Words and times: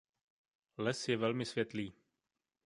Les 0.77 1.05
je 1.09 1.15
velmi 1.17 1.45
světlý. 1.45 1.93